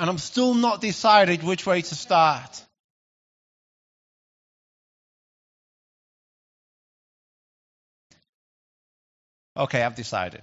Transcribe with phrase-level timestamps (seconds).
[0.00, 2.64] And I'm still not decided which way to start.
[9.54, 10.40] Okay, I've decided.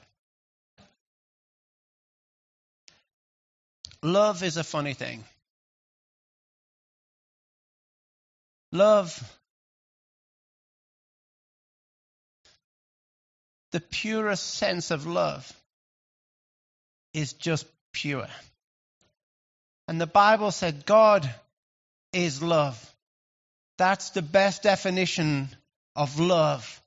[4.03, 5.23] Love is a funny thing.
[8.71, 9.39] Love,
[13.71, 15.51] the purest sense of love,
[17.11, 18.27] is just pure.
[19.87, 21.29] And the Bible said God
[22.13, 22.77] is love.
[23.77, 25.49] That's the best definition
[25.95, 26.81] of love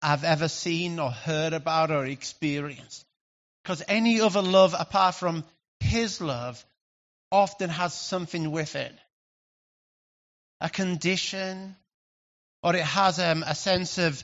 [0.00, 3.04] I've ever seen or heard about or experienced.
[3.62, 5.44] Because any other love apart from
[5.80, 6.64] His love
[7.32, 8.92] often has something with it
[10.60, 11.76] a condition,
[12.62, 14.22] or it has um, a sense of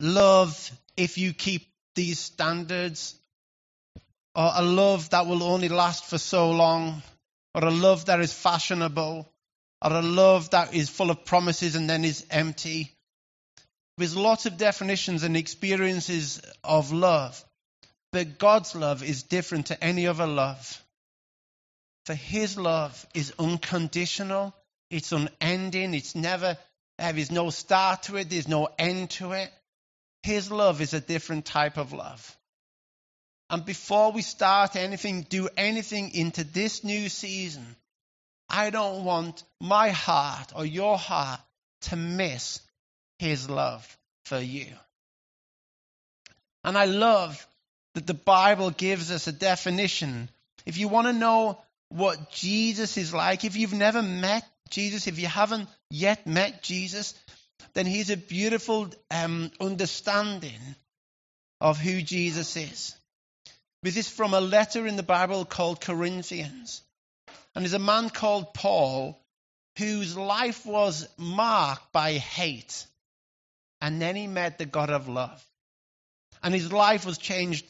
[0.00, 3.14] love if you keep these standards,
[4.34, 7.02] or a love that will only last for so long,
[7.56, 9.32] or a love that is fashionable,
[9.82, 12.92] or a love that is full of promises and then is empty.
[13.96, 17.42] There's lots of definitions and experiences of love,
[18.12, 20.84] but God's love is different to any other love.
[22.04, 24.54] For His love is unconditional,
[24.90, 26.58] it's unending, it's never,
[26.98, 29.50] there's no start to it, there's no end to it.
[30.22, 32.35] His love is a different type of love.
[33.48, 37.76] And before we start anything, do anything into this new season,
[38.48, 41.40] I don't want my heart or your heart
[41.82, 42.60] to miss
[43.18, 44.66] his love for you.
[46.64, 47.46] And I love
[47.94, 50.28] that the Bible gives us a definition.
[50.64, 51.58] If you want to know
[51.88, 57.14] what Jesus is like, if you've never met Jesus, if you haven't yet met Jesus,
[57.74, 60.58] then he's a beautiful um, understanding
[61.60, 62.96] of who Jesus is.
[63.82, 66.82] This is from a letter in the Bible called Corinthians.
[67.54, 69.18] And there's a man called Paul
[69.78, 72.86] whose life was marked by hate.
[73.80, 75.44] And then he met the God of love.
[76.42, 77.66] And his life was changed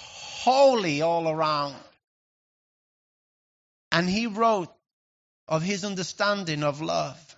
[0.00, 1.76] wholly all around.
[3.90, 4.72] And he wrote
[5.46, 7.36] of his understanding of love.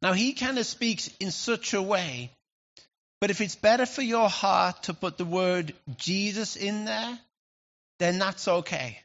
[0.00, 2.30] Now, he kind of speaks in such a way,
[3.24, 7.18] but if it's better for your heart to put the word Jesus in there,
[7.98, 9.00] then that's okay.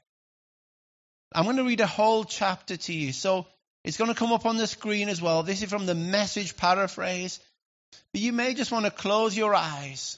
[1.31, 3.13] I'm going to read a whole chapter to you.
[3.13, 3.47] So
[3.85, 5.43] it's going to come up on the screen as well.
[5.43, 7.39] This is from the message paraphrase.
[8.11, 10.17] But you may just want to close your eyes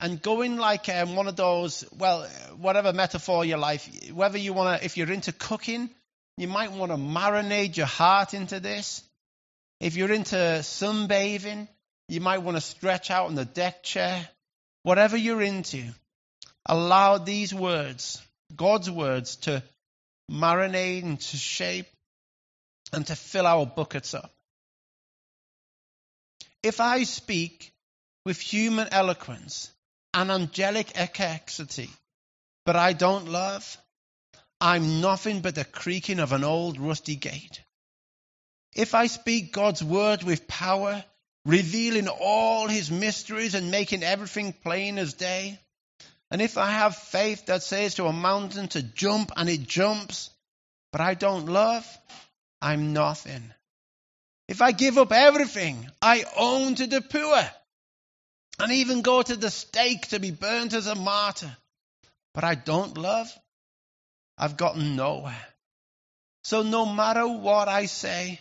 [0.00, 2.26] and go in like um, one of those, well,
[2.56, 5.90] whatever metaphor your life, whether you want to, if you're into cooking,
[6.38, 9.02] you might want to marinate your heart into this.
[9.78, 11.68] If you're into sunbathing,
[12.10, 14.28] you might want to stretch out on the deck chair.
[14.82, 15.84] Whatever you're into,
[16.66, 18.20] allow these words,
[18.56, 19.62] God's words, to
[20.28, 21.86] marinate and to shape
[22.92, 24.32] and to fill our buckets up.
[26.64, 27.72] If I speak
[28.24, 29.70] with human eloquence
[30.12, 31.90] and angelic ecstasy,
[32.66, 33.78] but I don't love,
[34.60, 37.60] I'm nothing but the creaking of an old rusty gate.
[38.74, 41.04] If I speak God's word with power,
[41.44, 45.58] revealing all his mysteries and making everything plain as day,
[46.30, 50.30] and if I have faith that says to a mountain to jump and it jumps,
[50.92, 51.86] but I don't love,
[52.60, 53.42] I'm nothing.
[54.48, 57.42] If I give up everything I own to the poor,
[58.58, 61.56] and even go to the stake to be burnt as a martyr,
[62.34, 63.32] but I don't love,
[64.36, 65.46] I've gotten nowhere.
[66.44, 68.40] So no matter what I say,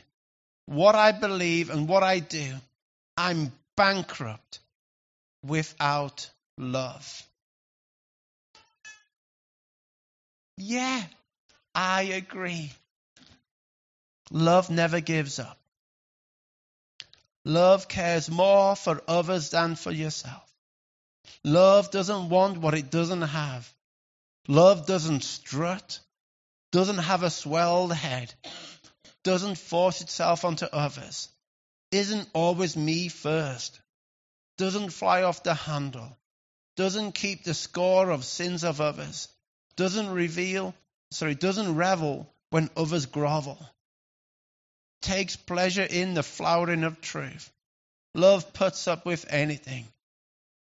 [0.66, 2.54] what I believe, and what I do,
[3.22, 4.60] I'm bankrupt
[5.46, 7.24] without love.
[10.56, 11.04] Yeah,
[11.76, 12.72] I agree.
[14.32, 15.60] Love never gives up.
[17.44, 20.50] Love cares more for others than for yourself.
[21.44, 23.70] Love doesn't want what it doesn't have.
[24.48, 26.00] Love doesn't strut,
[26.72, 28.34] doesn't have a swelled head,
[29.26, 31.28] doesn't force itself onto others,
[31.92, 33.80] isn't always me first,
[34.58, 36.18] doesn't fly off the handle,
[36.76, 39.28] doesn't keep the score of sins of others,
[39.76, 40.74] doesn't reveal,
[41.12, 43.58] sorry, doesn't revel when others grovel,
[45.02, 47.52] takes pleasure in the flowering of truth.
[48.16, 49.86] Love puts up with anything,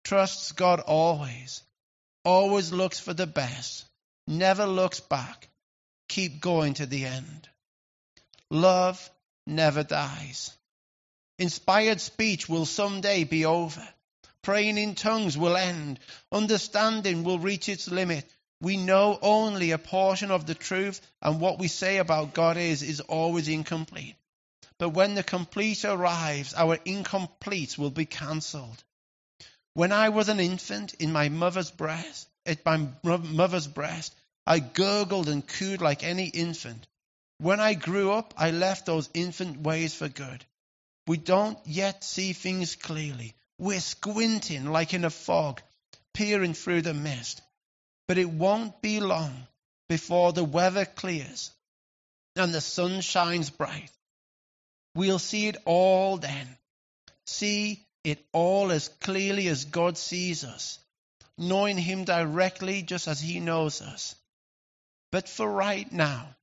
[0.05, 1.62] trusts God always,
[2.25, 3.85] always looks for the best,
[4.27, 5.49] never looks back,
[6.09, 7.49] keep going to the end.
[8.51, 9.11] Love
[9.47, 10.57] never dies.
[11.40, 13.88] Inspired speech will someday be over.
[14.42, 15.98] Praying in tongues will end.
[16.31, 18.31] Understanding will reach its limit.
[18.60, 22.82] we know only a portion of the truth, and what we say about God is,
[22.82, 24.16] is always incomplete.
[24.76, 28.84] But when the complete arrives, our incomplete will be cancelled.
[29.72, 34.14] When I was an infant in my mother's breast, at my mother's breast,
[34.46, 36.87] I gurgled and cooed like any infant.
[37.38, 40.44] When I grew up, I left those infant ways for good.
[41.11, 43.35] We don't yet see things clearly.
[43.59, 45.61] We're squinting like in a fog,
[46.15, 47.43] peering through the mist.
[48.07, 49.49] But it won't be long
[49.89, 51.51] before the weather clears
[52.37, 53.91] and the sun shines bright.
[54.95, 56.47] We'll see it all then.
[57.27, 60.79] See it all as clearly as God sees us,
[61.37, 64.15] knowing Him directly just as He knows us.
[65.11, 66.37] But for right now,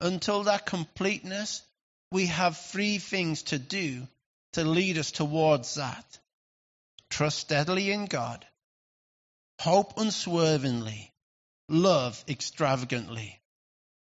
[0.00, 1.60] until that completeness,
[2.10, 4.06] we have three things to do
[4.54, 6.18] to lead us towards that.
[7.08, 8.44] Trust steadily in God,
[9.60, 11.12] hope unswervingly,
[11.68, 13.40] love extravagantly.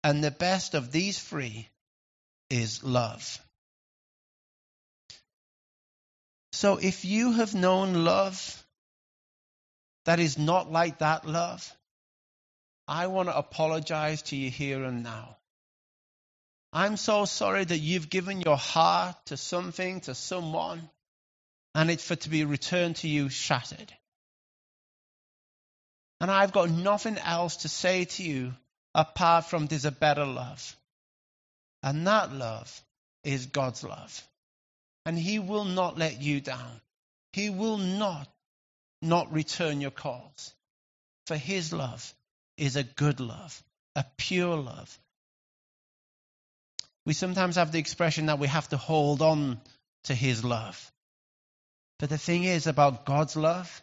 [0.04, 1.70] And the best of these three
[2.50, 3.40] is love.
[6.54, 8.64] So if you have known love
[10.06, 11.72] that is not like that love,
[12.88, 15.38] I want to apologize to you here and now.
[16.74, 20.90] I'm so sorry that you've given your heart to something, to someone,
[21.76, 23.94] and it's for to be returned to you shattered.
[26.22, 28.54] And I've got nothing else to say to you
[28.94, 30.76] apart from there's a better love.
[31.84, 32.82] And that love
[33.24, 34.24] is God's love.
[35.06, 36.82] And He will not let you down.
[37.34, 38.28] He will not
[39.02, 40.54] not return your calls.
[41.26, 42.14] For His love
[42.56, 43.64] is a good love,
[43.96, 45.00] a pure love.
[47.12, 49.60] We sometimes have the expression that we have to hold on
[50.06, 50.90] to His love.
[52.00, 53.82] But the thing is about God's love,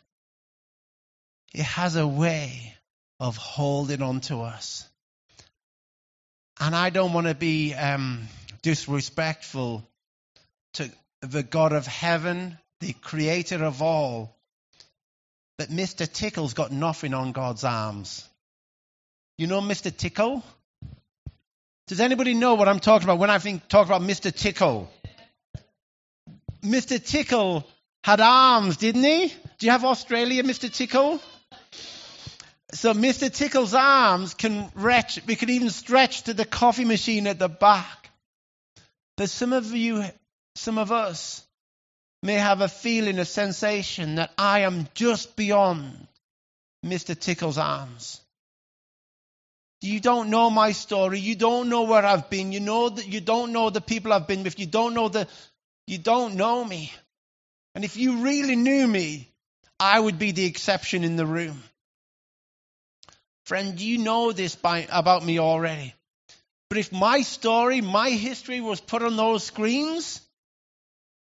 [1.52, 2.74] it has a way
[3.20, 4.88] of holding on to us.
[6.58, 8.28] And I don't want to be um,
[8.62, 9.86] disrespectful
[10.76, 10.90] to
[11.20, 14.38] the God of heaven, the creator of all.
[15.58, 16.10] But Mr.
[16.10, 18.26] Tickle's got nothing on God's arms.
[19.36, 19.94] You know Mr.
[19.94, 20.42] Tickle?
[21.88, 24.32] Does anybody know what I'm talking about when I think talk about Mr.
[24.32, 24.90] Tickle?
[26.62, 27.02] Mr.
[27.02, 27.66] Tickle
[28.04, 29.32] had arms, didn't he?
[29.58, 30.70] Do you have Australia, Mr.
[30.70, 31.18] Tickle?
[32.72, 33.32] So Mr.
[33.32, 38.10] Tickle's arms can reach, we can even stretch to the coffee machine at the back.
[39.16, 40.04] But some of you,
[40.56, 41.42] some of us,
[42.22, 46.06] may have a feeling, a sensation that I am just beyond
[46.84, 47.18] Mr.
[47.18, 48.20] Tickle's arms.
[49.80, 51.20] You don't know my story.
[51.20, 52.52] You don't know where I've been.
[52.52, 54.58] You know that you don't know the people I've been with.
[54.58, 55.28] You don't know the,
[55.86, 56.92] you don't know me.
[57.74, 59.28] And if you really knew me,
[59.78, 61.62] I would be the exception in the room.
[63.46, 65.94] Friend, you know this by, about me already.
[66.68, 70.20] But if my story, my history was put on those screens,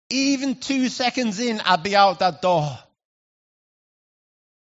[0.08, 2.78] even two seconds in, I'd be out that door.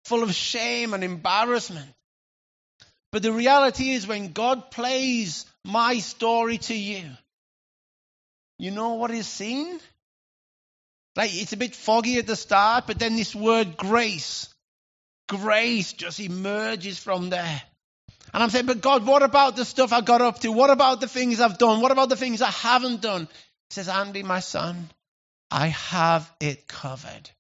[0.04, 1.93] Full of shame and embarrassment.
[3.14, 7.08] But the reality is, when God plays my story to you,
[8.58, 9.78] you know what is seen?
[11.14, 14.52] Like it's a bit foggy at the start, but then this word grace
[15.28, 17.62] grace just emerges from there.
[18.32, 20.50] And I'm saying, but God, what about the stuff I got up to?
[20.50, 21.80] What about the things I've done?
[21.82, 23.28] What about the things I haven't done?
[23.70, 24.90] He says, Andy, my son,
[25.52, 27.30] I have it covered.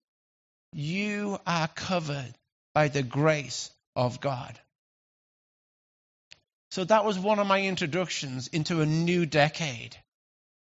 [0.72, 2.32] You are covered
[2.74, 4.56] by the grace of God.
[6.74, 9.96] So that was one of my introductions into a new decade.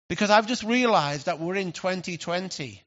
[0.10, 2.84] Because I've just realized that we're in 2020.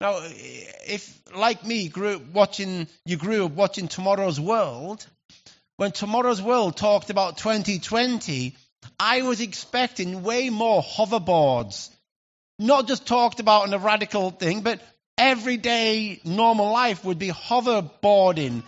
[0.00, 5.04] Now, if like me, grew watching, you grew up watching Tomorrow's World.
[5.78, 8.54] When Tomorrow's World talked about 2020,
[9.00, 11.90] I was expecting way more hoverboards.
[12.60, 14.80] Not just talked about in a radical thing, but
[15.18, 18.62] everyday normal life would be hoverboarding.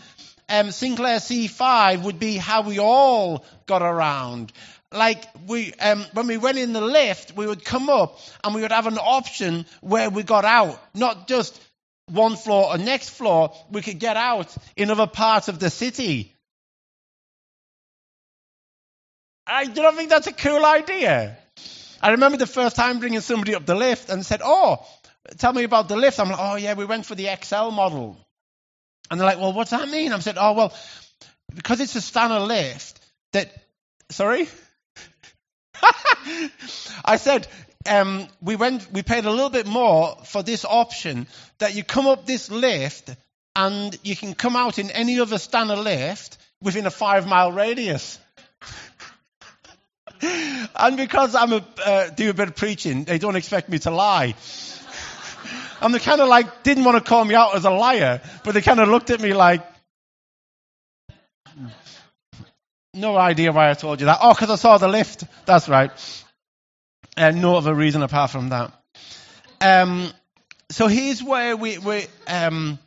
[0.51, 4.53] Um, Sinclair C5 would be how we all got around
[4.93, 8.63] like we um, when we went in the lift, we would come up and we
[8.63, 11.61] would have an option where we got out, not just
[12.07, 13.55] one floor or next floor.
[13.71, 16.35] We could get out in other parts of the city.
[19.47, 21.37] I don't think that's a cool idea.
[22.03, 24.85] I remember the first time bringing somebody up the lift and said, "Oh,
[25.39, 28.17] tell me about the lift." I'm like, "Oh yeah, we went for the XL model."
[29.11, 30.75] And they're like, "Well, what's that mean?" I said, "Oh well,
[31.55, 33.01] because it's a standard lift
[33.33, 33.51] that."
[34.11, 34.49] Sorry.
[37.05, 37.47] I said,
[37.87, 41.27] um, we went, we paid a little bit more for this option
[41.59, 43.11] that you come up this lift
[43.57, 46.39] and you can come out in any other standard lift.
[46.63, 48.19] within a five mile radius.
[50.23, 53.91] and because I'm a, uh, do a bit of preaching, they don't expect me to
[53.91, 54.35] lie.
[55.81, 58.55] And they kind of like didn't want to call me out as a liar, but
[58.55, 59.67] they kind of looked at me like,
[62.95, 64.19] no idea why I told you that.
[64.21, 65.25] Oh, because I saw the lift.
[65.47, 65.91] That's right.
[67.17, 68.73] And uh, no other reason apart from that.
[69.61, 70.11] Um,
[70.71, 72.79] so here's where we, we um,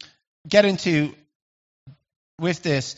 [0.48, 1.14] get into
[2.40, 2.96] with this.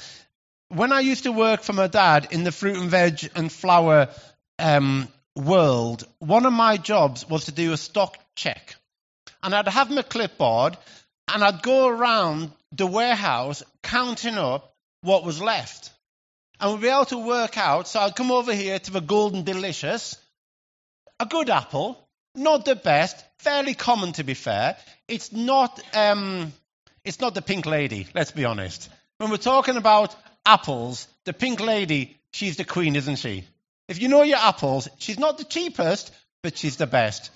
[0.69, 4.09] When I used to work for my dad in the fruit and veg and flower
[4.57, 8.75] um, world, one of my jobs was to do a stock check.
[9.45, 10.75] And I'd have my clipboard
[11.27, 15.91] and I'd go around the warehouse counting up what was left.
[16.59, 17.87] And we'd be able to work out.
[17.87, 20.17] So I'd come over here to the Golden Delicious,
[21.19, 24.77] a good apple, not the best, fairly common to be fair.
[25.07, 26.51] It's not, um,
[27.03, 28.89] it's not the pink lady, let's be honest.
[29.19, 33.43] When we're talking about apples, the pink lady, she's the queen, isn't she?
[33.87, 36.11] If you know your apples, she's not the cheapest,
[36.41, 37.29] but she's the best.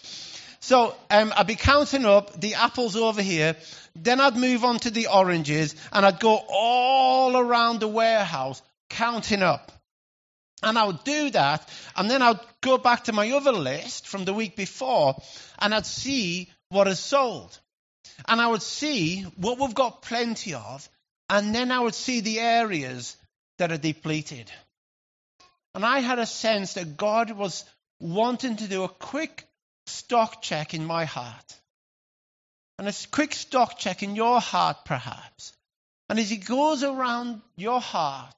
[0.60, 3.56] So um, I'd be counting up the apples over here.
[3.96, 9.42] Then I'd move on to the oranges, and I'd go all around the warehouse counting
[9.42, 9.72] up.
[10.62, 14.26] And I would do that, and then I'd go back to my other list from
[14.26, 15.16] the week before,
[15.58, 17.58] and I'd see what is sold.
[18.28, 20.90] And I would see what we've got plenty of,
[21.30, 23.16] and then I would see the areas
[23.58, 24.52] that are depleted.
[25.74, 27.64] And I had a sense that God was
[28.02, 29.46] wanting to do a quick
[29.90, 31.60] stock check in my heart.
[32.78, 35.54] And a quick stock check in your heart, perhaps.
[36.08, 38.34] And as He goes around your heart,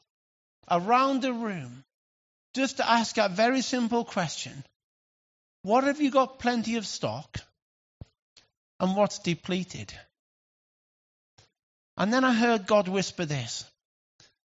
[0.70, 1.84] around the room,
[2.54, 4.64] just to ask a very simple question
[5.64, 7.38] What have you got plenty of stock?
[8.80, 9.94] And what's depleted?
[11.98, 13.66] And then I heard God whisper this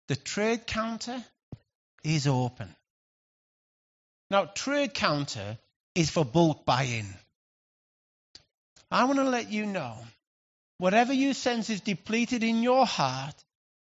[0.08, 1.24] the trade counter
[2.04, 2.75] is open.
[4.30, 5.58] Now, trade counter
[5.96, 7.08] is for bulk buying.
[8.92, 9.98] I want to let you know
[10.78, 13.36] whatever you sense is depleted in your heart,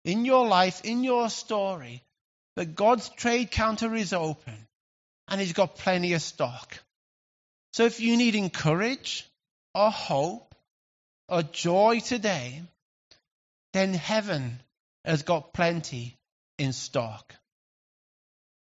[0.05, 2.03] in your life, in your story,
[2.57, 4.67] that God's trade counter is open
[5.29, 6.79] and He's got plenty of stock.
[7.73, 9.27] So if you need encourage
[9.75, 10.55] or hope
[11.29, 12.63] or joy today,
[13.73, 14.61] then heaven
[15.05, 16.19] has got plenty
[16.59, 17.35] in stock.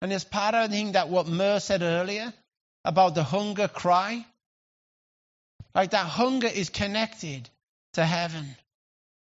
[0.02, 2.34] And as part of the thing that what Mer said earlier
[2.86, 4.26] about the hunger cry,
[5.74, 7.50] like that hunger is connected
[7.94, 8.56] to heaven.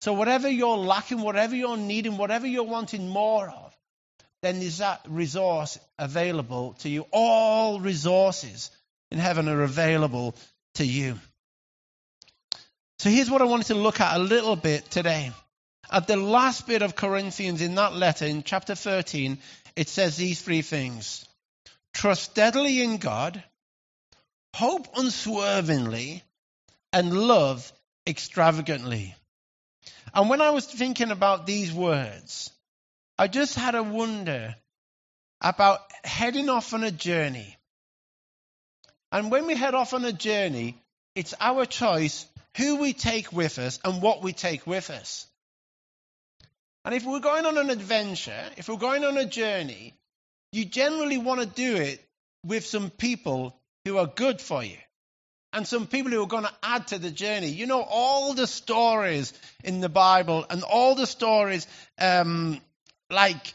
[0.02, 3.76] So whatever you're lacking, whatever you're needing, whatever you're wanting more of,
[4.42, 7.06] then there's that resource available to you.
[7.12, 8.70] All resources
[9.10, 10.36] in heaven are available
[10.76, 11.20] to you.
[13.00, 15.32] So here's what I wanted to look at a little bit today.
[15.90, 19.38] At the last bit of Corinthians in that letter, in chapter 13,
[19.76, 21.27] it says these three things
[21.98, 23.44] trust steadily in God,
[24.54, 26.22] hope unswervingly,
[26.94, 27.74] and love
[28.06, 29.16] extravagantly.
[30.14, 32.52] And when I was thinking about these words,
[33.18, 34.56] I just had a wonder
[35.42, 37.58] about heading off on a journey.
[39.12, 40.78] And when we head off on a journey,
[41.16, 42.28] it's our choice
[42.58, 45.26] who we take with us and what we take with us.
[46.86, 49.96] And if we're going on an adventure, if we're going on a journey,
[50.52, 52.04] you generally want to do it
[52.44, 54.78] with some people who are good for you
[55.54, 57.48] and some people who are going to add to the journey.
[57.48, 61.68] You know, all the stories in the Bible and all the stories
[62.00, 62.60] um,
[63.10, 63.54] like,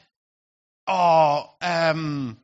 [0.86, 2.36] oh, um,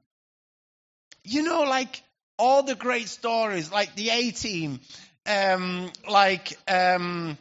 [1.24, 2.02] you know, like
[2.38, 4.80] all the great stories, like the A Team,
[5.26, 7.36] um, like um,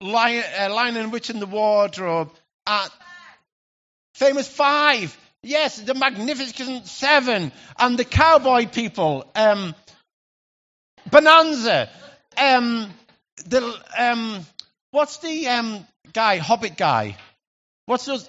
[0.00, 2.32] Lion, uh, Lion and Witch in the Wardrobe,
[2.66, 2.88] uh,
[4.14, 5.16] Famous Five,
[5.48, 9.74] yes, the Magnificent Seven, and the Cowboy People, um,
[11.10, 11.88] Bonanza,
[12.36, 12.90] um,
[13.46, 14.46] the um,
[14.90, 17.16] what's the um, guy, Hobbit guy?
[17.86, 18.28] What's those?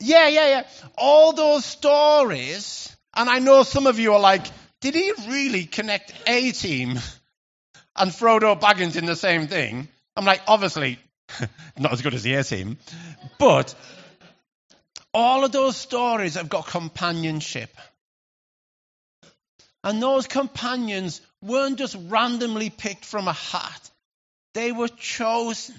[0.00, 0.66] Yeah, yeah, yeah.
[0.96, 4.46] All those stories, and I know some of you are like,
[4.80, 7.00] did he really connect A Team
[7.96, 9.88] and Frodo Baggins in the same thing?
[10.16, 10.98] I'm like, obviously,
[11.78, 12.78] not as good as the A Team,
[13.38, 13.74] but
[15.14, 17.74] all of those stories have got companionship.
[19.84, 23.90] And those companions weren't just randomly picked from a hat,
[24.54, 25.76] they were chosen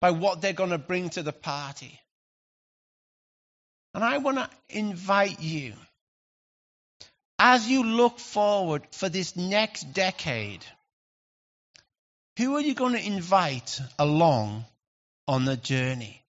[0.00, 2.00] by what they're going to bring to the party.
[3.94, 5.74] And I want to invite you,
[7.38, 10.64] as you look forward for this next decade,
[12.38, 14.64] who are you going to invite along
[15.26, 16.19] on the journey?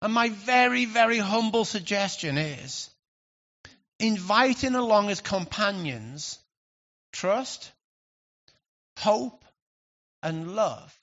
[0.00, 2.88] And my very, very humble suggestion is
[3.98, 6.38] inviting along as companions
[7.12, 7.72] trust,
[8.98, 9.44] hope,
[10.22, 10.96] and love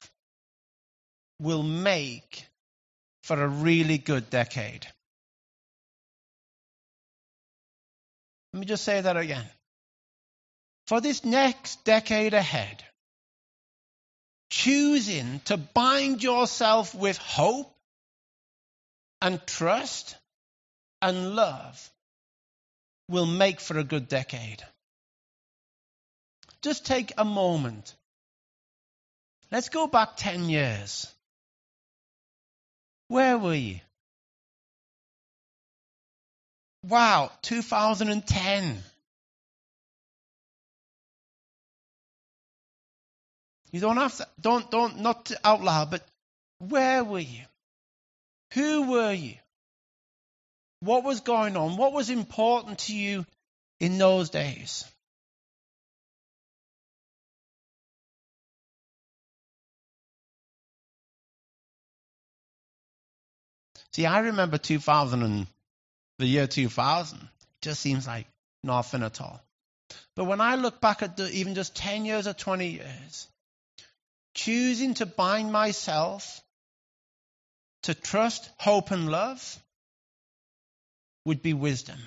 [1.39, 2.47] will make
[3.23, 4.87] for a really good decade.
[8.53, 9.45] Let me just say that again.
[10.87, 12.83] For this next decade ahead,
[14.49, 17.74] choosing to bind yourself with hope
[19.25, 20.17] and trust
[21.01, 21.89] and love
[23.09, 24.61] will make for a good decade.
[26.61, 27.95] Just take a moment.
[29.51, 31.11] Let's go back 10 years.
[33.07, 33.79] Where were you?
[36.83, 38.83] Wow, 2010.
[43.71, 46.05] You don't have to, don't, don't, not out loud, but
[46.59, 47.41] where were you?
[48.55, 49.35] Who were you?
[50.79, 51.75] What was going on?
[51.75, 53.25] What was important to you
[53.81, 54.85] in those days?
[63.91, 65.47] See, I remember 2000 and
[66.19, 67.17] the year 2000.
[67.17, 67.27] It
[67.61, 68.27] just seems like
[68.63, 69.41] nothing at all.
[70.15, 73.27] But when I look back at the, even just 10 years or 20 years,
[74.33, 76.41] choosing to bind myself
[77.85, 79.59] to trust, hope, and love
[81.25, 81.97] would be wisdom.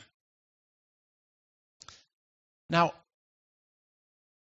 [2.71, 2.93] Now,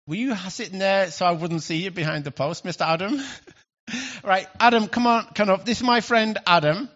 [0.06, 2.82] were you sitting there so I wouldn't see you behind the post, Mr.
[2.82, 3.20] Adam?
[4.24, 5.64] right, Adam, come on, come up.
[5.64, 6.88] This is my friend Adam.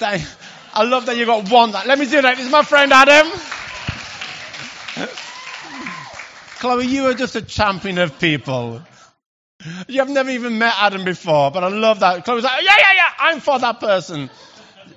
[0.00, 1.72] I love that you got one.
[1.72, 2.36] Let me do that.
[2.36, 3.30] This is my friend Adam.
[6.58, 8.82] Chloe, you are just a champion of people.
[9.88, 12.24] You have never even met Adam before, but I love that.
[12.24, 14.30] Chloe's like, yeah, yeah, yeah, I'm for that person.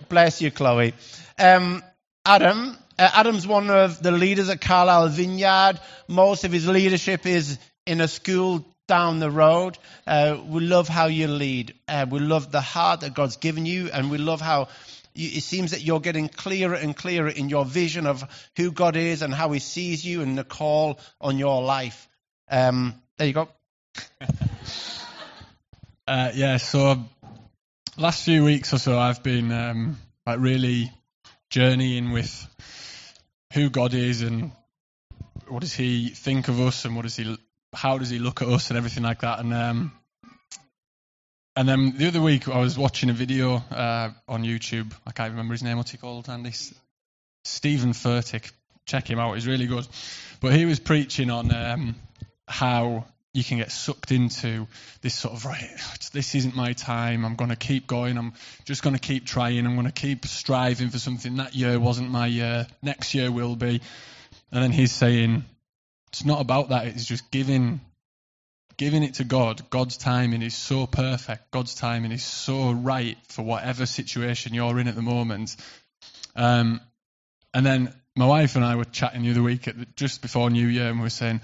[0.10, 0.94] Bless you, Chloe.
[1.38, 1.84] Um,
[2.26, 5.80] Adam, uh, Adam's one of the leaders at Carlisle Vineyard.
[6.08, 9.78] Most of his leadership is in a school down the road.
[10.08, 11.74] Uh, we love how you lead.
[11.88, 14.70] Uh, we love the heart that God's given you, and we love how
[15.16, 18.24] it seems that you're getting clearer and clearer in your vision of
[18.58, 22.08] who God is and how He sees you and the call on your life.
[22.50, 23.50] Um, there you go.
[26.08, 27.04] uh, yeah, so
[27.98, 30.92] last few weeks or so, I've been um, like really
[31.50, 32.48] journeying with
[33.54, 34.52] who God is and
[35.48, 37.38] what does He think of us and what does He,
[37.74, 39.40] how does He look at us and everything like that.
[39.40, 39.92] And um,
[41.58, 44.94] and then the other week, I was watching a video uh, on YouTube.
[45.08, 45.78] I can't remember his name.
[45.78, 46.52] What's he called, Andy?
[47.46, 48.52] Steven Furtick.
[48.86, 49.36] Check him out.
[49.36, 49.88] He's really good.
[50.42, 51.96] But he was preaching on um,
[52.46, 53.06] how
[53.36, 54.68] you can get sucked into
[55.02, 55.70] this sort of right.
[56.14, 57.26] This isn't my time.
[57.26, 58.18] I'm going to keep going.
[58.18, 59.66] I'm just going to keep trying.
[59.66, 61.36] I'm going to keep striving for something.
[61.36, 62.68] That year wasn't my year.
[62.82, 63.82] Next year will be.
[64.52, 65.44] And then he's saying,
[66.08, 66.88] it's not about that.
[66.88, 67.82] It's just giving
[68.78, 71.52] giving it to God, God's timing is so perfect.
[71.52, 75.56] God's timing is so right for whatever situation you're in at the moment.
[76.36, 76.82] Um,
[77.54, 80.68] and then my wife and I were chatting the other week the, just before New
[80.68, 81.42] Year, and we were saying,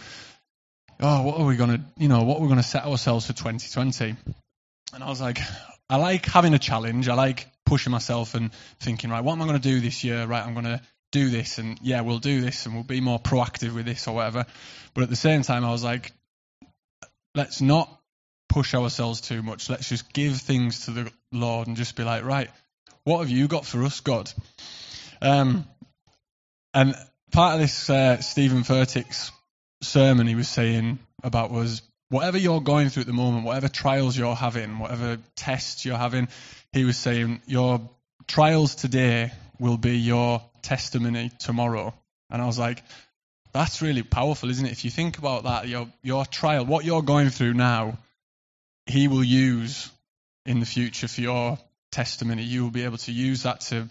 [1.02, 3.28] "Oh, what are we going to, you know, what are we going to set ourselves
[3.28, 4.16] for 2020?"
[4.94, 5.40] And I was like,
[5.90, 7.08] "I like having a challenge.
[7.08, 10.26] I like pushing myself and thinking, right, what am I going to do this year?
[10.26, 10.82] Right, I'm going to."
[11.14, 14.16] do this and yeah we'll do this and we'll be more proactive with this or
[14.16, 14.46] whatever
[14.94, 16.14] but at the same time i was like
[17.36, 18.02] let's not
[18.52, 19.70] push ourselves too much.
[19.70, 22.50] Let's just give things to the Lord and just be like, right,
[23.04, 24.32] what have you got for us, God?
[25.22, 25.66] Um,
[26.74, 26.96] and
[27.32, 29.32] part of this uh, Steven Furtick's
[29.82, 34.18] sermon he was saying about was whatever you're going through at the moment, whatever trials
[34.18, 36.28] you're having, whatever tests you're having,
[36.72, 37.82] he was saying your
[38.28, 41.94] trials today will be your testimony tomorrow.
[42.30, 42.84] And I was like,
[43.54, 44.72] that's really powerful, isn't it?
[44.72, 47.98] If you think about that, your your trial, what you're going through now,
[48.86, 49.90] he will use
[50.46, 51.58] in the future for your
[51.92, 52.44] testimony.
[52.44, 53.90] You will be able to use that to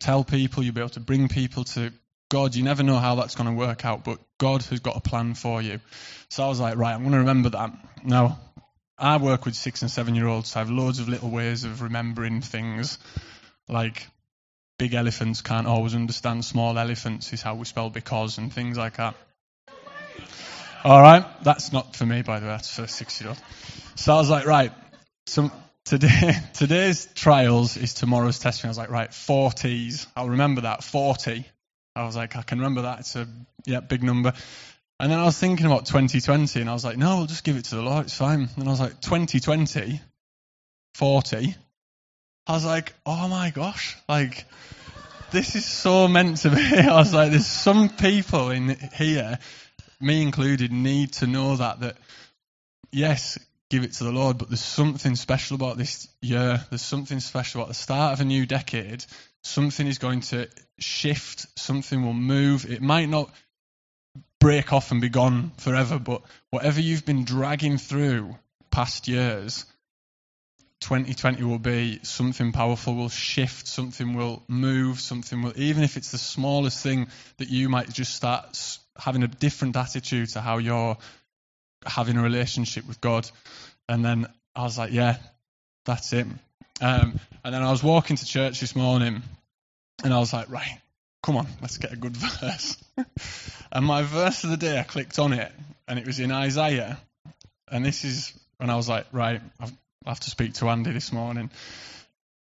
[0.00, 1.92] tell people, you'll be able to bring people to
[2.28, 2.54] God.
[2.54, 5.34] You never know how that's going to work out, but God has got a plan
[5.34, 5.80] for you.
[6.28, 7.72] So I was like, right, I'm going to remember that.
[8.04, 8.38] Now,
[8.98, 11.64] I work with six and seven year olds, so I have loads of little ways
[11.64, 12.98] of remembering things.
[13.68, 14.06] Like
[14.78, 18.96] big elephants can't always understand small elephants, is how we spell because and things like
[18.96, 19.14] that.
[20.84, 23.42] All right, that's not for me, by the way, that's for six year old.
[23.96, 24.72] So I was like, right,
[25.26, 25.50] so
[25.84, 28.68] today, today's trials is tomorrow's testing.
[28.68, 30.06] I was like, right, 40s.
[30.16, 31.44] I'll remember that, 40.
[31.98, 33.00] I was like, I can remember that.
[33.00, 33.26] It's a
[33.64, 34.32] yeah, big number.
[35.00, 37.56] And then I was thinking about 2020, and I was like, no, we'll just give
[37.56, 38.06] it to the Lord.
[38.06, 38.48] It's fine.
[38.56, 40.00] And I was like, 2020,
[40.94, 41.56] 40.
[42.46, 44.46] I was like, oh my gosh, like
[45.30, 46.56] this is so meant to be.
[46.78, 49.38] I was like, there's some people in here,
[50.00, 51.96] me included, need to know that that
[52.90, 53.38] yes,
[53.70, 56.64] give it to the Lord, but there's something special about this year.
[56.70, 59.04] There's something special about the start of a new decade.
[59.42, 61.46] Something is going to shift.
[61.58, 62.70] Something will move.
[62.70, 63.30] It might not
[64.40, 68.36] break off and be gone forever, but whatever you've been dragging through
[68.70, 69.64] past years,
[70.80, 76.12] 2020 will be something powerful will shift, something will move, something will, even if it's
[76.12, 80.96] the smallest thing that you might just start having a different attitude to how you're
[81.88, 83.28] having a relationship with God.
[83.88, 85.16] And then I was like, yeah,
[85.84, 86.26] that's it.
[86.80, 89.22] Um, and then I was walking to church this morning
[90.04, 90.80] and I was like, right,
[91.22, 92.76] come on, let's get a good verse.
[93.72, 95.50] and my verse of the day, I clicked on it
[95.86, 96.98] and it was in Isaiah.
[97.70, 99.72] And this is when I was like, right, I've
[100.08, 101.50] I have to speak to Andy this morning.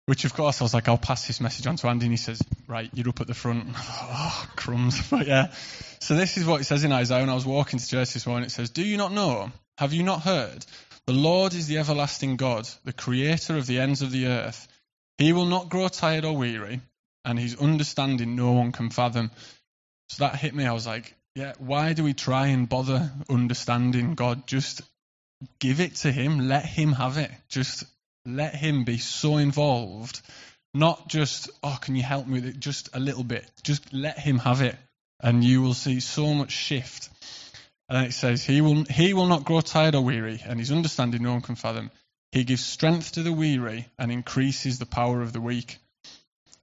[0.08, 2.06] Which, of course, I was like, I'll pass this message on to Andy.
[2.06, 3.66] And he says, Right, you're up at the front.
[3.76, 5.06] oh, crumbs.
[5.10, 5.52] But yeah.
[6.00, 7.20] So this is what it says in Isaiah.
[7.20, 9.52] When I was walking to church this morning, it says, Do you not know?
[9.76, 10.64] Have you not heard?
[11.04, 14.66] The Lord is the everlasting God, the creator of the ends of the earth.
[15.18, 16.80] He will not grow tired or weary,
[17.26, 19.30] and his understanding no one can fathom.
[20.08, 20.64] So that hit me.
[20.64, 24.46] I was like, yeah, why do we try and bother understanding God?
[24.46, 24.80] Just
[25.60, 27.30] give it to him, let him have it.
[27.50, 27.84] Just
[28.28, 30.20] let him be so involved.
[30.74, 32.60] Not just, oh, can you help me with it?
[32.60, 33.50] Just a little bit.
[33.62, 34.76] Just let him have it.
[35.20, 37.08] And you will see so much shift.
[37.88, 41.22] And it says, he will, he will not grow tired or weary, and his understanding
[41.22, 41.90] no one can fathom.
[42.32, 45.78] He gives strength to the weary and increases the power of the weak.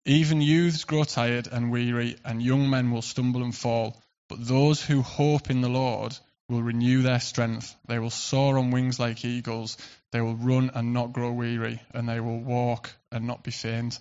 [0.06, 4.00] Even youths grow tired and weary, and young men will stumble and fall.
[4.30, 6.16] But those who hope in the Lord
[6.48, 7.76] will renew their strength.
[7.88, 9.78] They will soar on wings like eagles.
[10.16, 14.00] They will run and not grow weary, and they will walk and not be faint.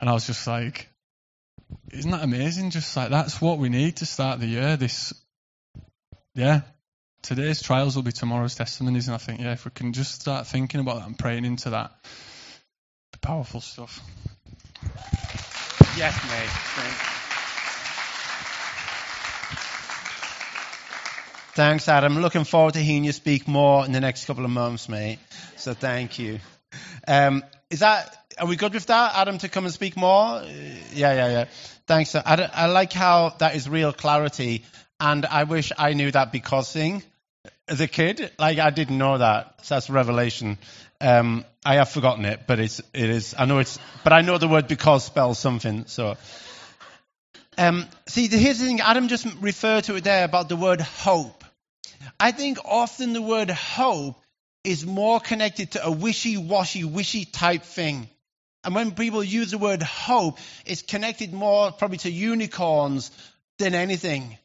[0.00, 0.88] And I was just like,
[1.92, 2.70] isn't that amazing?
[2.70, 4.76] Just like that's what we need to start the year.
[4.76, 5.14] This,
[6.34, 6.62] yeah.
[7.22, 10.48] Today's trials will be tomorrow's testimonies, and I think, yeah, if we can just start
[10.48, 11.92] thinking about that and praying into that,
[13.20, 14.00] powerful stuff.
[15.96, 16.50] Yes, mate.
[16.50, 17.17] Thanks,
[21.58, 22.20] Adam.
[22.20, 25.18] Looking forward to hearing you speak more in the next couple of months, mate.
[25.56, 26.40] So thank you.
[27.06, 30.36] Um, is that, are we good with that, Adam, to come and speak more?
[30.36, 30.46] Uh,
[30.92, 31.44] yeah, yeah, yeah.
[31.86, 32.14] Thanks.
[32.14, 34.64] I, I like how that is real clarity.
[35.00, 37.02] And I wish I knew that because thing
[37.66, 38.30] as a kid.
[38.38, 39.64] Like, I didn't know that.
[39.64, 40.58] So that's revelation.
[41.00, 44.38] Um, I have forgotten it, but it's, it is, I know it's, but I know
[44.38, 45.86] the word because spells something.
[45.86, 46.16] So,
[47.56, 48.80] um, see, here's the thing.
[48.80, 51.37] Adam just referred to it there about the word hope.
[52.18, 54.20] I think often the word hope
[54.64, 58.08] is more connected to a wishy-washy, wishy type thing.
[58.64, 63.10] And when people use the word hope, it's connected more probably to unicorns
[63.58, 64.36] than anything.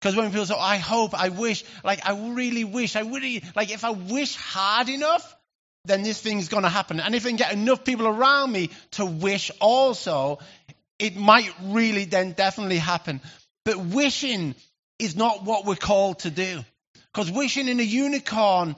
[0.00, 3.44] Because when people say, oh, I hope, I wish, like, I really wish, I really,
[3.54, 5.36] like, if I wish hard enough,
[5.84, 7.00] then this thing's going to happen.
[7.00, 10.38] And if I can get enough people around me to wish also,
[10.98, 13.20] it might really then definitely happen.
[13.64, 14.54] But wishing
[14.98, 16.64] is not what we're called to do.
[17.12, 18.76] Because wishing in a unicorn,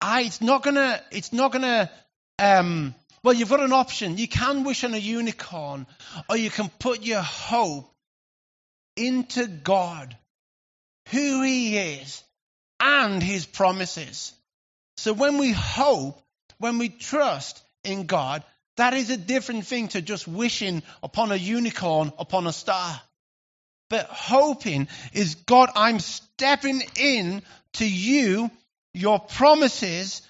[0.00, 1.90] I, it's not gonna, it's not gonna,
[2.38, 4.18] um, well, you've got an option.
[4.18, 5.86] You can wish on a unicorn,
[6.28, 7.90] or you can put your hope
[8.96, 10.16] into God,
[11.10, 12.22] who He is,
[12.80, 14.32] and His promises.
[14.96, 16.20] So when we hope,
[16.58, 18.44] when we trust in God,
[18.76, 23.00] that is a different thing to just wishing upon a unicorn, upon a star.
[23.90, 27.42] But hoping is God, I'm stepping in
[27.74, 28.50] to you,
[28.92, 30.22] your promises,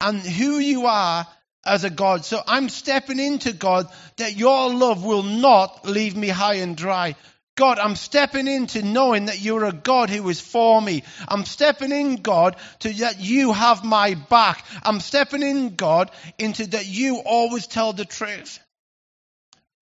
[0.00, 1.26] and who you are
[1.64, 2.24] as a God.
[2.24, 7.16] So I'm stepping into God that your love will not leave me high and dry.
[7.56, 11.04] God, I'm stepping into knowing that you're a God who is for me.
[11.26, 14.64] I'm stepping in, God, to that you have my back.
[14.82, 18.60] I'm stepping in, God, into that you always tell the truth.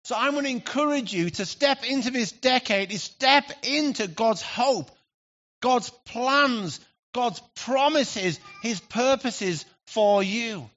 [0.04, 4.42] So I want to encourage you to step into this decade, is step into God's
[4.42, 4.90] hope,
[5.62, 6.78] God's plans,
[7.14, 10.68] God's promises, His purposes for you.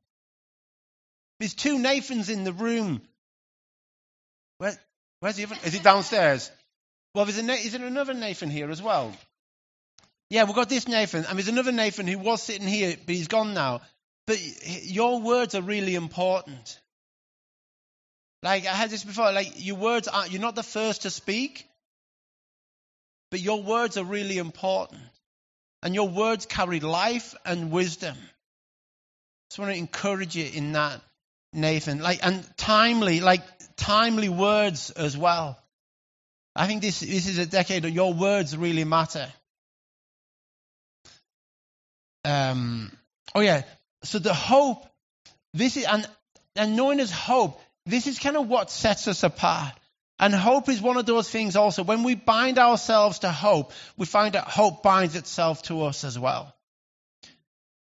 [1.40, 3.02] There's two Nathans in the room.
[4.60, 4.76] Where,
[5.20, 5.58] where's the other?
[5.66, 6.50] Is he downstairs?
[7.14, 9.14] Well, there's a, is there another Nathan here as well?
[10.30, 13.28] Yeah, we've got this Nathan, and there's another Nathan who was sitting here, but he's
[13.28, 13.82] gone now.
[14.26, 14.40] But
[14.84, 16.80] your words are really important.
[18.44, 21.68] Like I had this before, like your words are you're not the first to speak,
[23.32, 25.02] but your words are really important.
[25.84, 28.18] And your words carry life and wisdom.
[29.50, 31.02] Just want to encourage you in that,
[31.54, 32.00] Nathan.
[32.00, 33.42] Like and timely, like
[33.76, 35.58] timely words as well.
[36.56, 39.28] I think this this is a decade that your words really matter.
[42.26, 42.92] Um,
[43.36, 43.64] oh yeah.
[44.04, 44.86] So the hope,
[45.54, 46.08] this is and
[46.56, 49.74] and knowing as hope, this is kind of what sets us apart.
[50.20, 51.84] And hope is one of those things also.
[51.84, 56.18] When we bind ourselves to hope, we find that hope binds itself to us as
[56.18, 56.54] well.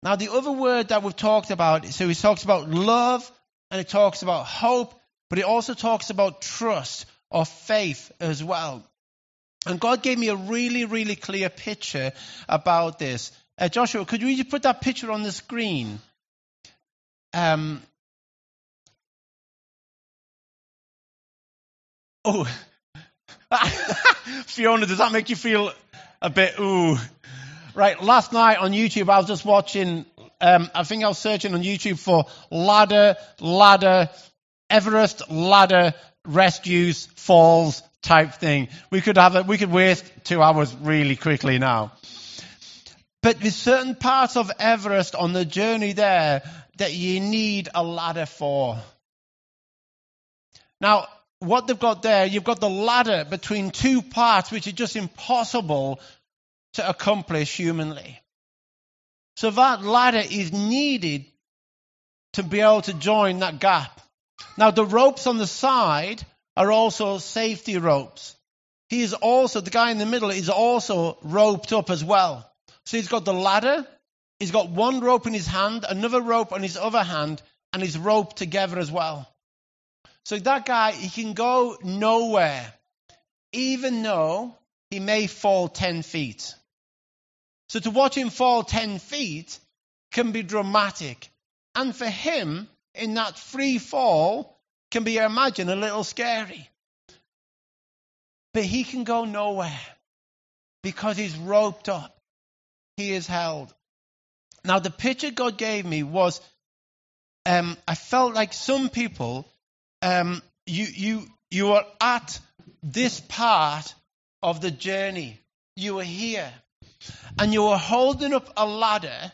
[0.03, 3.31] Now, the other word that we've talked about, so he talks about love
[3.71, 4.95] and it talks about hope,
[5.31, 8.85] but it also talks about trust or faith as well.
[9.67, 12.13] And God gave me a really, really clear picture
[12.49, 13.33] about this.
[13.59, 15.99] Uh, Joshua, could you put that picture on the screen?
[17.35, 17.83] Um,
[22.29, 22.47] oh,
[24.47, 25.73] Fiona, does that make you feel
[26.21, 26.97] a bit ooh?
[27.75, 30.05] Right, last night on YouTube, I was just watching,
[30.41, 34.11] um, I think I was searching on YouTube for ladder, ladder,
[34.69, 35.95] Everest ladder
[36.27, 38.69] rescues, falls type thing.
[38.91, 41.93] We could have it, we could waste two hours really quickly now.
[43.23, 46.43] But there's certain parts of Everest on the journey there
[46.77, 48.79] that you need a ladder for.
[50.81, 51.09] Now,
[51.41, 56.01] what they've got there, you've got the ladder between two parts, which is just impossible
[56.75, 58.21] to accomplish humanly.
[59.37, 61.25] So that ladder is needed
[62.35, 64.01] to be able to join that gap.
[64.57, 66.23] Now, the ropes on the side
[66.57, 68.35] are also safety ropes.
[68.89, 72.51] He is also, the guy in the middle is also roped up as well.
[72.87, 73.87] So he's got the ladder,
[74.41, 77.99] he's got one rope in his hand, another rope on his other hand, and he's
[77.99, 79.29] roped together as well.
[80.29, 82.75] So that guy, he can go nowhere,
[83.53, 84.55] even though
[84.91, 86.55] he may fall 10 feet.
[87.71, 89.59] So to watch him fall 10 feet
[90.13, 91.31] can be dramatic.
[91.75, 94.61] And for him, in that free fall,
[94.91, 96.69] can be, imagine, a little scary.
[98.53, 99.81] But he can go nowhere
[100.83, 102.15] because he's roped up.
[102.99, 103.73] He is held.
[104.63, 106.43] Now, the picture God gave me was
[107.47, 109.49] um, I felt like some people,
[110.03, 112.39] um, you, you, you are at
[112.83, 113.95] this part
[114.43, 115.41] of the journey.
[115.77, 116.53] You were here
[117.39, 119.33] and you were holding up a ladder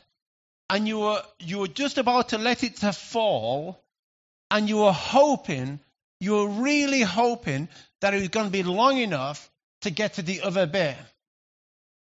[0.70, 3.81] and you were, you were just about to let it to fall
[4.50, 5.81] and you were hoping,
[6.20, 7.68] you were really hoping
[8.00, 9.50] that it was going to be long enough
[9.83, 10.96] to get to the other bit.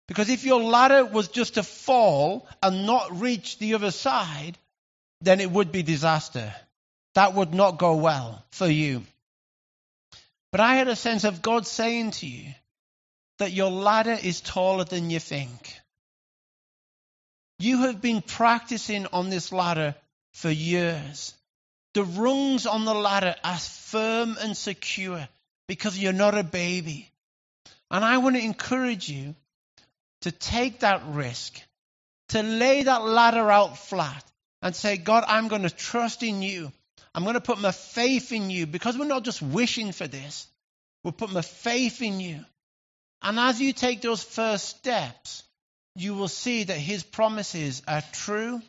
[0.08, 4.58] Because if your ladder was just to fall and not reach the other side,
[5.20, 6.52] then it would be disaster.
[7.14, 9.02] That would not go well for you.
[10.52, 12.52] But I had a sense of God saying to you
[13.38, 15.80] that your ladder is taller than you think.
[17.58, 19.94] You have been practicing on this ladder
[20.32, 21.34] for years.
[21.94, 25.28] The rungs on the ladder are firm and secure
[25.66, 27.10] because you're not a baby.
[27.90, 29.34] And I want to encourage you
[30.22, 31.60] to take that risk,
[32.28, 34.24] to lay that ladder out flat
[34.62, 36.72] and say, God, I'm going to trust in you.
[37.14, 40.46] I'm going to put my faith in you because we're not just wishing for this.
[41.02, 42.44] We'll put my faith in you.
[43.22, 45.42] And as you take those first steps,
[45.96, 48.62] you will see that his promises are true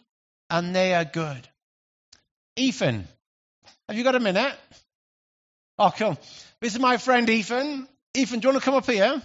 [0.49, 1.47] and they are good.
[2.55, 3.07] Ethan,
[3.87, 4.53] have you got a minute?
[5.77, 6.17] Oh, cool.
[6.59, 7.87] This is my friend Ethan.
[8.13, 9.21] Ethan, do you want to come up here?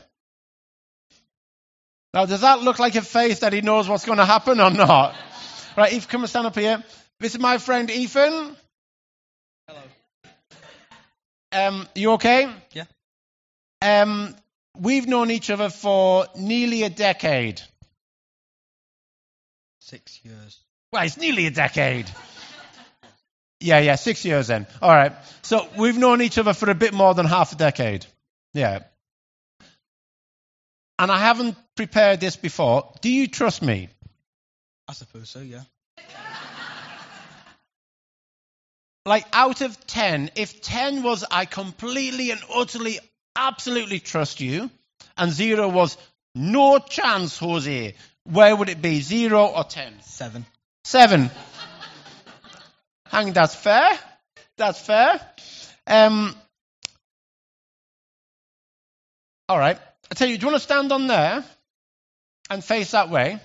[2.15, 4.71] Now, does that look like a face that he knows what's going to happen or
[4.71, 5.15] not?
[5.77, 6.83] Right, Ethan, come and stand up here.
[7.19, 8.57] This is my friend Ethan.
[11.57, 12.51] Um, you okay?
[12.73, 12.85] Yeah.
[13.81, 14.35] Um,
[14.79, 17.63] we've known each other for nearly a decade.
[19.81, 20.61] Six years.
[20.93, 22.07] Well, it's nearly a decade.
[23.61, 24.67] Yeah, yeah, six years then.
[24.83, 25.13] All right.
[25.43, 28.05] So we've known each other for a bit more than half a decade.
[28.53, 28.81] Yeah.
[30.99, 32.93] And I haven't prepared this before.
[33.01, 33.89] Do you trust me?
[34.89, 35.63] I suppose so, yeah.
[39.07, 42.99] Like out of 10, if 10 was I completely and utterly,
[43.37, 44.69] absolutely trust you,
[45.17, 45.97] and zero was
[46.35, 49.01] no chance, Jose, where would it be?
[49.01, 50.03] Zero or 10?
[50.03, 50.45] Seven.
[50.83, 51.31] Seven.
[53.13, 53.97] I think that's fair.
[54.57, 55.21] That's fair.
[55.87, 56.35] Um,
[59.49, 59.79] all right.
[60.11, 61.45] I tell you, do you want to stand on there
[62.51, 63.39] and face that way?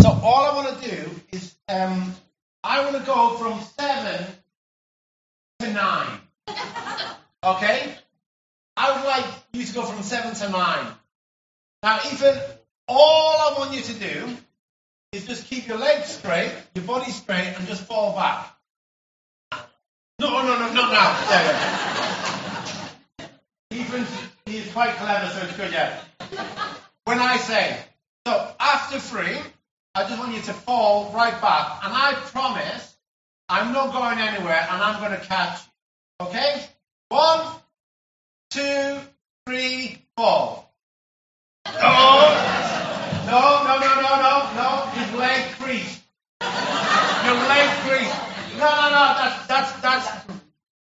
[0.00, 2.14] So all I want to do is um,
[2.64, 4.26] I want to go from seven
[5.60, 6.20] to nine.
[7.42, 7.94] Okay?
[8.76, 10.86] I would like you to go from seven to nine.
[11.82, 12.38] Now, Ethan,
[12.88, 14.36] all I want you to do
[15.12, 18.54] is just keep your legs straight, your body straight, and just fall back.
[20.18, 21.16] No, no, no, not now.
[23.70, 24.06] Ethan,
[24.44, 25.98] he's quite clever, so it's good, yeah.
[27.04, 27.78] When I say,
[28.26, 29.38] so after three,
[29.92, 32.96] I just want you to fall right back, and I promise
[33.48, 35.62] I'm not going anywhere, and I'm going to catch
[36.20, 36.26] you.
[36.26, 36.64] Okay?
[37.08, 37.56] One,
[38.50, 39.00] two,
[39.46, 40.72] three, fall.
[41.66, 42.60] Oh!
[43.26, 44.86] No, no, no, no, no, no.
[44.94, 46.02] His leg creased.
[46.40, 48.16] Your leg creased.
[48.58, 49.14] No, no, no.
[49.18, 50.08] That's that's that's.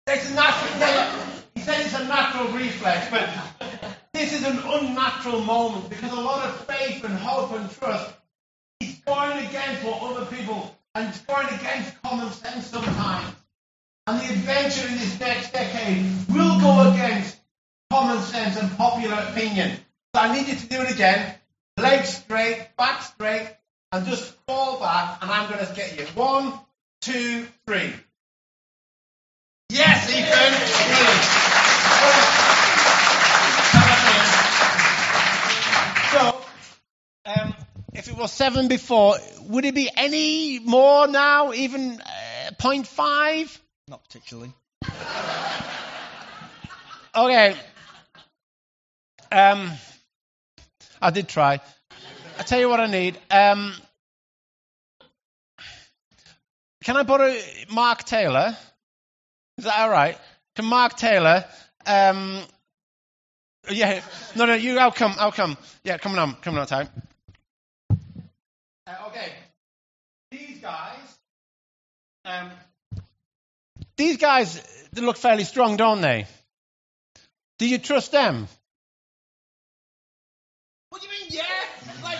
[0.06, 1.20] It's natural.
[1.54, 3.28] He said it's a natural reflex, but
[4.14, 8.14] this is an unnatural moment because a lot of faith and hope and trust
[9.06, 13.34] going against what other people and going against common sense sometimes.
[14.06, 17.38] And the adventure in this next decade will go against
[17.90, 19.70] common sense and popular opinion.
[20.14, 21.34] So I need you to do it again.
[21.76, 23.48] Legs straight, back straight,
[23.92, 26.06] and just fall back, and I'm going to get you.
[26.14, 26.52] One,
[27.00, 27.92] two, three.
[38.34, 41.52] Seven before, would it be any more now?
[41.52, 43.58] Even uh, 0.5?
[43.88, 44.52] Not particularly.
[47.16, 47.54] Okay.
[49.30, 49.70] Um,
[51.00, 51.60] I did try.
[52.38, 53.16] I tell you what I need.
[53.30, 53.72] Um,
[56.82, 57.36] can I borrow
[57.70, 58.56] Mark Taylor?
[59.58, 60.18] Is that all right?
[60.56, 61.44] Can Mark Taylor?
[61.86, 62.40] Um,
[63.70, 64.00] yeah.
[64.34, 64.54] No, no.
[64.54, 64.78] You.
[64.78, 65.14] I'll come.
[65.18, 65.56] I'll come.
[65.84, 65.98] Yeah.
[65.98, 66.34] Coming on.
[66.36, 66.88] Coming on time.
[68.86, 69.32] Uh, okay.
[70.32, 71.18] These guys.
[72.24, 72.50] Um,
[73.96, 74.60] these guys
[74.92, 76.26] they look fairly strong, don't they?
[77.58, 78.48] Do you trust them?
[80.88, 82.02] What do you mean, yeah?
[82.02, 82.18] Like,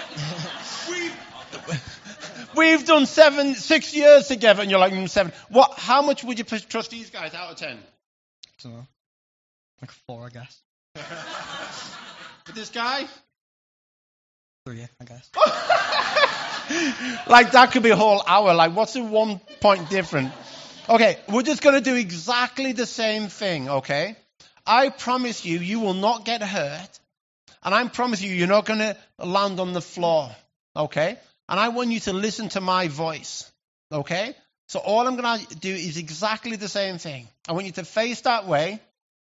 [0.91, 5.33] we've, we've done seven, six years together, and you're like, mm, seven.
[5.49, 7.79] What, how much would you trust these guys out of ten?
[8.63, 8.87] don't know.
[9.81, 10.61] Like four, I guess.
[12.47, 13.07] With this guy?
[14.67, 15.31] Three, I guess.
[17.27, 18.55] like, that could be a whole hour.
[18.55, 20.33] Like, what's the one point different?
[20.89, 24.17] Okay, we're just going to do exactly the same thing, okay?
[24.67, 27.01] I promise you, you will not get hurt.
[27.63, 30.31] And I promise you, you're not going to land on the floor.
[30.77, 31.19] Okay?
[31.49, 33.51] And I want you to listen to my voice.
[33.91, 34.35] Okay?
[34.69, 37.29] So all I'm going to do is exactly the same thing.
[37.49, 38.81] I want you to face that way,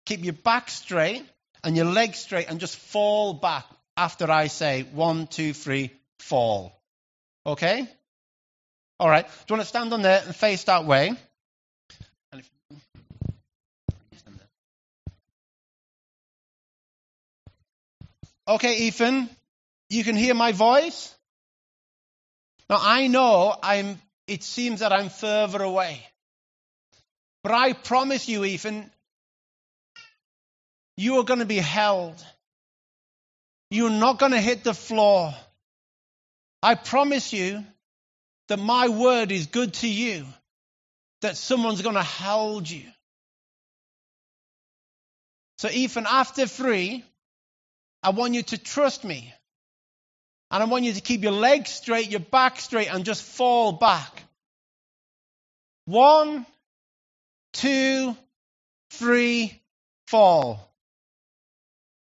[0.06, 1.24] keep your back straight
[1.64, 3.64] and your legs straight, and just fall back
[3.96, 6.77] after I say one, two, three, fall.
[7.48, 7.88] Okay?
[9.00, 9.24] All right.
[9.24, 11.14] Do you want to stand on there and face that way?
[18.46, 19.30] Okay, Ethan,
[19.88, 21.14] you can hear my voice?
[22.68, 26.06] Now I know I'm it seems that I'm further away.
[27.42, 28.90] But I promise you, Ethan,
[30.98, 32.22] you are going to be held.
[33.70, 35.34] You're not going to hit the floor.
[36.62, 37.64] I promise you
[38.48, 40.26] that my word is good to you,
[41.22, 42.84] that someone's going to hold you.
[45.58, 47.04] So, Ethan, after three,
[48.02, 49.32] I want you to trust me.
[50.50, 53.72] And I want you to keep your legs straight, your back straight, and just fall
[53.72, 54.22] back.
[55.84, 56.46] One,
[57.52, 58.16] two,
[58.92, 59.60] three,
[60.06, 60.72] fall.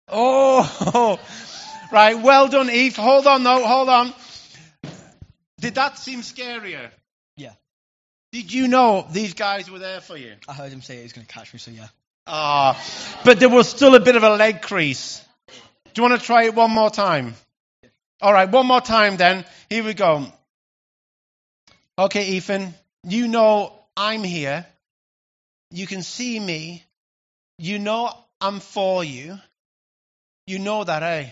[0.08, 1.18] Oh,
[1.92, 2.20] right.
[2.20, 2.96] Well done, Eve.
[2.96, 3.66] Hold on, though.
[3.66, 4.14] Hold on.
[5.60, 6.90] Did that seem scarier?
[7.36, 7.52] Yeah.
[8.32, 10.34] Did you know these guys were there for you?
[10.48, 11.88] I heard him say he was going to catch me, so yeah.
[12.26, 12.82] Ah,
[13.24, 15.24] but there was still a bit of a leg crease.
[15.94, 17.34] Do you want to try it one more time?
[18.20, 19.44] All right, one more time then.
[19.70, 20.26] Here we go.
[21.98, 24.66] Okay, Ethan, you know I'm here.
[25.70, 26.84] You can see me.
[27.58, 29.38] You know I'm for you.
[30.46, 31.30] You know that, eh?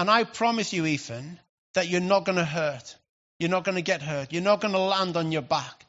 [0.00, 1.38] And I promise you, Ethan,
[1.74, 2.96] that you're not going to hurt.
[3.38, 4.32] You're not going to get hurt.
[4.32, 5.84] You're not going to land on your back.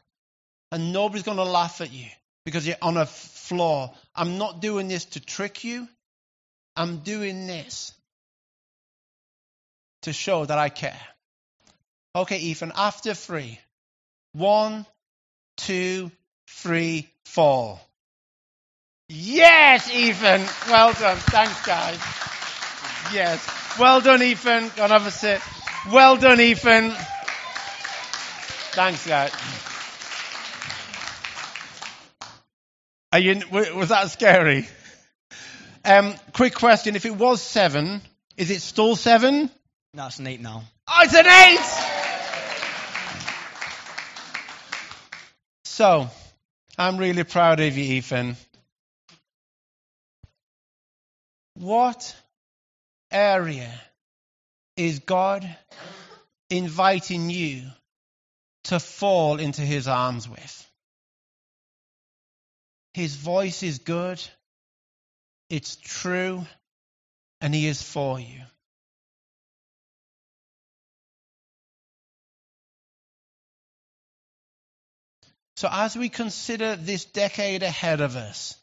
[0.70, 2.07] And nobody's going to laugh at you
[2.43, 3.93] because you're on a floor.
[4.14, 5.88] I'm not doing this to trick you.
[6.76, 7.93] I'm doing this
[10.01, 10.99] to show that I care.
[12.14, 13.59] Okay, Ethan, after three.
[14.34, 14.86] One,
[15.55, 16.12] two,
[16.49, 17.80] three, four.
[19.07, 20.41] Yes, Ethan.
[20.70, 21.16] Well done.
[21.16, 21.99] Thanks, guys.
[23.14, 23.61] Yes.
[23.80, 24.72] Well done, Ethan.
[24.76, 25.41] Go and have a sit.
[25.91, 26.91] Well done, Ethan.
[28.74, 29.32] Thanks, guys.
[33.13, 34.67] Are you, was that scary?
[35.84, 36.95] Um, quick question.
[36.95, 38.01] If it was seven,
[38.38, 39.49] is it still seven?
[39.93, 40.63] No, it's an eight now.
[40.88, 41.59] Oh, it's an eight!
[45.65, 46.09] So,
[46.78, 48.38] I'm really proud of you, Ethan.
[51.55, 52.15] What
[53.12, 53.72] area
[54.78, 55.47] is God
[56.49, 57.64] inviting you
[58.66, 60.72] to fall into his arms with?
[62.93, 64.22] His voice is good,
[65.49, 66.45] it's true,
[67.39, 68.41] and he is for you.
[75.62, 78.61] So, as we consider this decade ahead of us,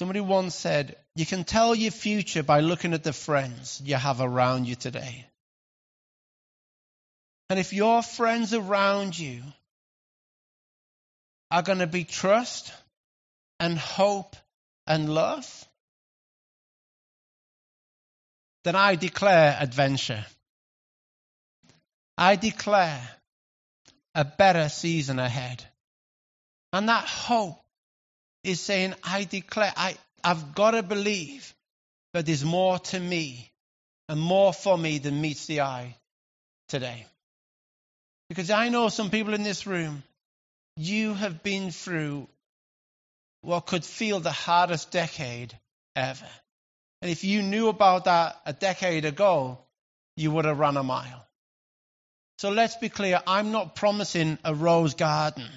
[0.00, 4.22] somebody once said, You can tell your future by looking at the friends you have
[4.22, 5.26] around you today.
[7.50, 9.42] And if your friends around you
[11.50, 12.72] are going to be trust
[13.58, 14.36] and hope
[14.86, 15.46] and love,
[18.64, 20.24] then I declare adventure.
[22.16, 23.06] I declare
[24.14, 25.62] a better season ahead.
[26.72, 27.58] And that hope
[28.44, 31.54] is saying, I declare, I, I've got to believe
[32.14, 33.50] that there's more to me
[34.08, 35.96] and more for me than meets the eye
[36.68, 37.06] today.
[38.28, 40.02] Because I know some people in this room,
[40.76, 42.28] you have been through
[43.42, 45.56] what could feel the hardest decade
[45.96, 46.28] ever.
[47.02, 49.58] And if you knew about that a decade ago,
[50.16, 51.26] you would have run a mile.
[52.38, 55.48] So let's be clear I'm not promising a rose garden,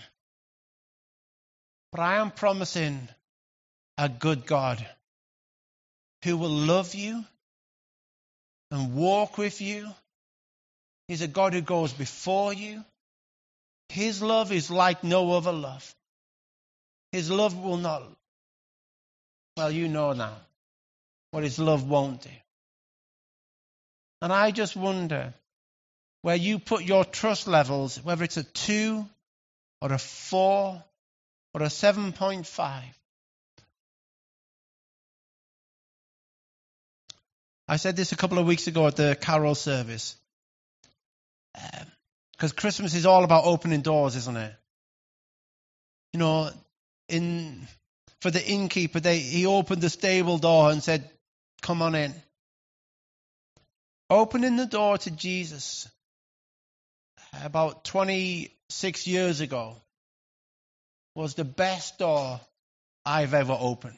[1.94, 3.08] but I am promising
[4.00, 4.84] a good God
[6.24, 7.24] who will love you
[8.72, 9.88] and walk with you.
[11.08, 12.84] He's a God who goes before you.
[13.90, 15.94] His love is like no other love.
[17.12, 18.02] His love will not,
[19.56, 20.38] well, you know now
[21.30, 22.30] what his love won't do.
[24.20, 25.36] And I just wonder
[26.24, 29.06] where you put your trust levels, whether it's a 2
[29.80, 30.84] or a 4
[31.54, 32.82] or a 7.5.
[37.68, 40.16] I said this a couple of weeks ago at the carol service.
[41.54, 44.54] Because um, Christmas is all about opening doors, isn't it?
[46.12, 46.50] You know,
[47.08, 47.68] in
[48.22, 51.10] for the innkeeper, they, he opened the stable door and said,
[51.62, 52.14] Come on in.
[54.10, 55.90] Opening the door to Jesus
[57.44, 59.78] about 26 years ago
[61.16, 62.40] was the best door
[63.06, 63.98] I've ever opened.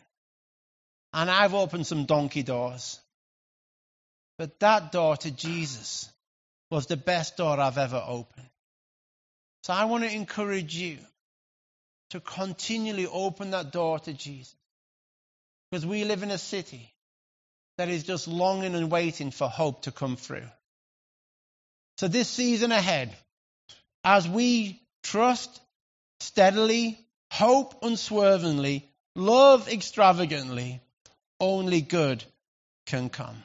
[1.13, 2.99] And I've opened some donkey doors.
[4.37, 6.09] But that door to Jesus
[6.69, 8.49] was the best door I've ever opened.
[9.63, 10.97] So I want to encourage you
[12.09, 14.55] to continually open that door to Jesus.
[15.71, 16.93] Because we live in a city
[17.77, 20.47] that is just longing and waiting for hope to come through.
[21.97, 23.15] So this season ahead,
[24.03, 25.61] as we trust
[26.19, 26.99] steadily,
[27.35, 30.79] hope unswervingly, love extravagantly,
[31.39, 32.23] only good
[32.85, 33.43] can come.